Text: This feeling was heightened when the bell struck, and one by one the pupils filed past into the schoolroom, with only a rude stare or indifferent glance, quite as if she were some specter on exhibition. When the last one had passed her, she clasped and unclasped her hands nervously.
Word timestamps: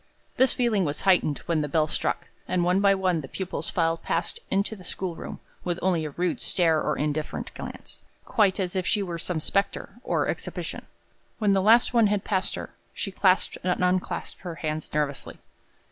This 0.37 0.55
feeling 0.55 0.83
was 0.83 1.01
heightened 1.01 1.43
when 1.45 1.61
the 1.61 1.67
bell 1.69 1.85
struck, 1.85 2.25
and 2.47 2.63
one 2.63 2.79
by 2.79 2.95
one 2.95 3.21
the 3.21 3.27
pupils 3.27 3.69
filed 3.69 4.01
past 4.01 4.39
into 4.49 4.75
the 4.75 4.83
schoolroom, 4.83 5.39
with 5.63 5.77
only 5.83 6.05
a 6.05 6.09
rude 6.09 6.41
stare 6.41 6.81
or 6.81 6.97
indifferent 6.97 7.53
glance, 7.53 8.01
quite 8.25 8.59
as 8.59 8.75
if 8.75 8.87
she 8.87 9.03
were 9.03 9.19
some 9.19 9.39
specter 9.39 9.89
on 10.03 10.27
exhibition. 10.27 10.87
When 11.37 11.53
the 11.53 11.61
last 11.61 11.93
one 11.93 12.07
had 12.07 12.23
passed 12.23 12.55
her, 12.55 12.71
she 12.95 13.11
clasped 13.11 13.59
and 13.63 13.83
unclasped 13.83 14.41
her 14.41 14.55
hands 14.55 14.91
nervously. 14.91 15.37